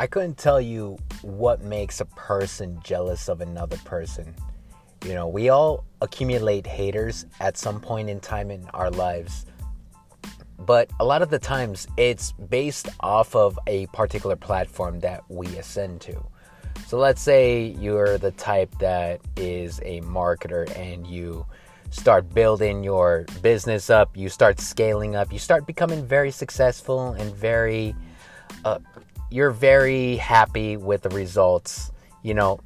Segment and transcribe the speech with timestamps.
[0.00, 4.32] I couldn't tell you what makes a person jealous of another person.
[5.04, 9.44] You know, we all accumulate haters at some point in time in our lives.
[10.60, 15.46] But a lot of the times it's based off of a particular platform that we
[15.56, 16.24] ascend to.
[16.86, 21.44] So let's say you're the type that is a marketer and you
[21.90, 27.34] start building your business up, you start scaling up, you start becoming very successful and
[27.34, 27.96] very
[28.64, 28.78] uh,
[29.30, 31.92] you're very happy with the results.
[32.22, 32.60] You know,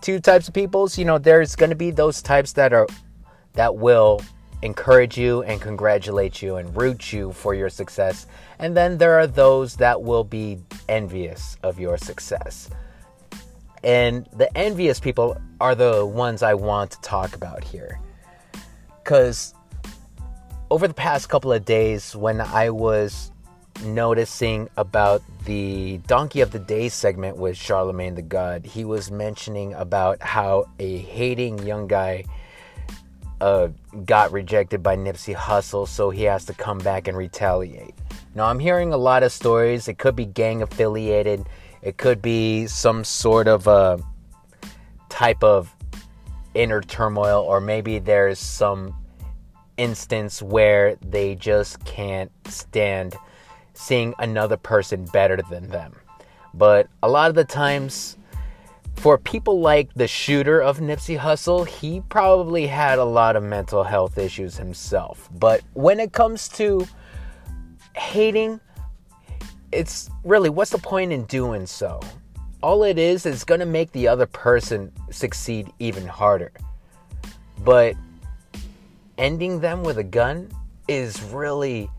[0.00, 2.86] two types of peoples, you know, there's going to be those types that are
[3.54, 4.20] that will
[4.62, 8.26] encourage you and congratulate you and root you for your success.
[8.58, 12.70] And then there are those that will be envious of your success.
[13.82, 18.00] And the envious people are the ones I want to talk about here.
[19.04, 19.54] Cuz
[20.70, 23.30] over the past couple of days when I was
[23.82, 28.64] noticing about the Donkey of the Day segment with Charlemagne the God.
[28.64, 32.24] He was mentioning about how a hating young guy
[33.40, 33.68] uh,
[34.04, 37.94] got rejected by Nipsey Hussle, so he has to come back and retaliate.
[38.34, 39.86] Now, I'm hearing a lot of stories.
[39.88, 41.46] It could be gang affiliated,
[41.82, 43.98] it could be some sort of a uh,
[45.08, 45.74] type of
[46.54, 48.94] inner turmoil, or maybe there's some
[49.76, 53.16] instance where they just can't stand
[53.74, 55.92] seeing another person better than them.
[56.54, 58.16] But a lot of the times,
[58.94, 63.82] for people like the shooter of Nipsey Hussle, he probably had a lot of mental
[63.82, 65.28] health issues himself.
[65.32, 66.86] But when it comes to
[67.96, 68.60] hating,
[69.72, 72.00] it's really what's the point in doing so?
[72.62, 76.52] All it is is going to make the other person succeed even harder.
[77.58, 77.96] But
[79.18, 80.50] ending them with a gun
[80.88, 81.90] is really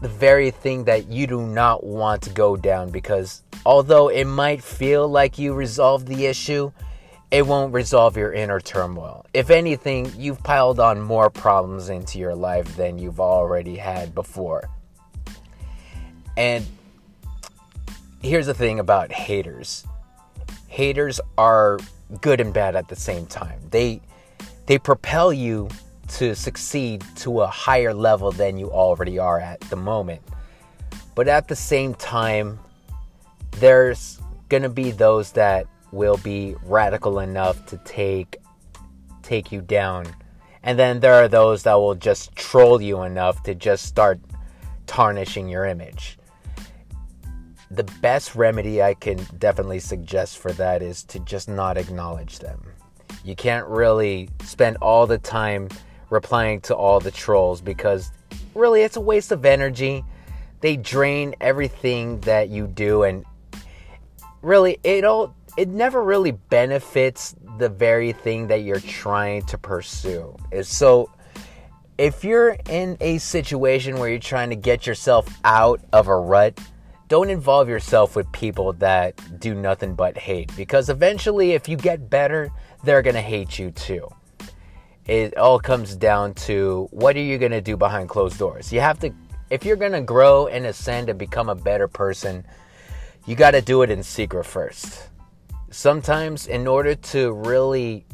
[0.00, 4.62] the very thing that you do not want to go down because although it might
[4.62, 6.72] feel like you resolved the issue,
[7.30, 9.26] it won't resolve your inner turmoil.
[9.32, 14.68] If anything, you've piled on more problems into your life than you've already had before.
[16.36, 16.66] And
[18.22, 19.86] here's the thing about haters
[20.66, 21.78] haters are
[22.20, 23.60] good and bad at the same time.
[23.70, 24.00] They
[24.66, 25.68] they propel you
[26.10, 30.20] to succeed to a higher level than you already are at the moment.
[31.14, 32.58] But at the same time,
[33.58, 38.38] there's going to be those that will be radical enough to take
[39.22, 40.06] take you down.
[40.62, 44.20] And then there are those that will just troll you enough to just start
[44.86, 46.18] tarnishing your image.
[47.70, 52.60] The best remedy I can definitely suggest for that is to just not acknowledge them.
[53.24, 55.68] You can't really spend all the time
[56.10, 58.10] replying to all the trolls because
[58.54, 60.04] really it's a waste of energy.
[60.60, 63.24] They drain everything that you do and
[64.42, 70.36] really it all it never really benefits the very thing that you're trying to pursue.
[70.62, 71.10] So
[71.98, 76.58] if you're in a situation where you're trying to get yourself out of a rut,
[77.08, 82.08] don't involve yourself with people that do nothing but hate because eventually if you get
[82.08, 82.50] better,
[82.84, 84.08] they're going to hate you too
[85.06, 88.72] it all comes down to what are you going to do behind closed doors.
[88.72, 89.12] You have to,
[89.50, 92.44] if you're going to grow and ascend and become a better person,
[93.26, 95.08] you got to do it in secret first.
[95.70, 98.04] Sometimes, in order to really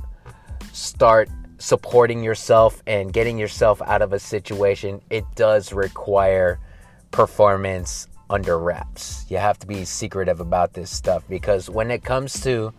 [0.72, 6.60] start supporting yourself and getting yourself out of a situation, it does require
[7.10, 9.24] performance under wraps.
[9.28, 12.72] You have to be secretive about this stuff because when it comes to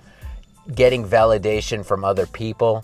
[0.75, 2.83] getting validation from other people,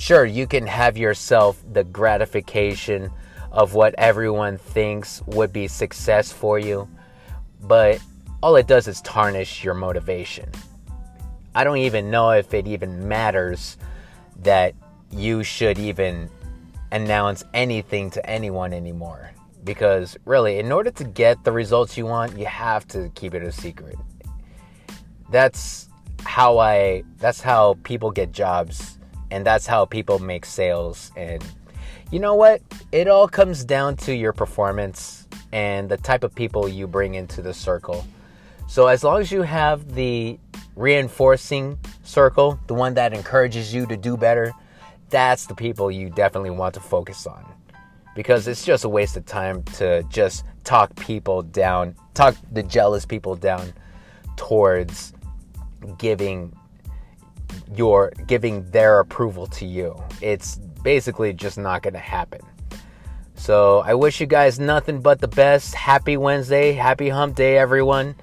[0.00, 3.10] sure, you can have yourself the gratification
[3.52, 6.88] of what everyone thinks would be success for you,
[7.62, 8.00] but
[8.42, 10.48] all it does is tarnish your motivation.
[11.54, 13.76] I don't even know if it even matters
[14.42, 14.74] that
[15.10, 16.30] you should even
[16.92, 19.32] announce anything to anyone anymore.
[19.64, 23.42] Because really, in order to get the results you want, you have to keep it
[23.42, 23.96] a secret.
[25.30, 25.88] That's
[26.24, 28.99] how I that's how people get jobs
[29.30, 31.12] and that's how people make sales.
[31.16, 31.44] And
[32.10, 32.62] you know what?
[32.92, 37.42] It all comes down to your performance and the type of people you bring into
[37.42, 38.06] the circle.
[38.68, 40.38] So as long as you have the
[40.76, 44.52] reinforcing circle the one that encourages you to do better
[45.10, 47.44] that's the people you definitely want to focus on.
[48.14, 53.04] Because it's just a waste of time to just talk people down talk the jealous
[53.04, 53.72] people down
[54.36, 55.12] towards
[55.98, 56.54] giving
[57.74, 60.00] you're giving their approval to you.
[60.20, 62.40] It's basically just not going to happen.
[63.34, 65.74] So I wish you guys nothing but the best.
[65.74, 66.72] Happy Wednesday.
[66.72, 68.14] Happy hump day, everyone.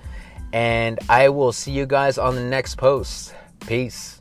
[0.54, 3.34] And I will see you guys on the next post.
[3.66, 4.17] Peace.